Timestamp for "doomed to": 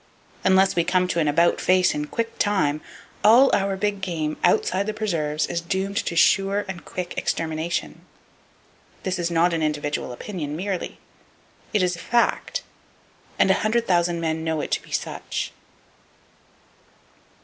5.61-6.15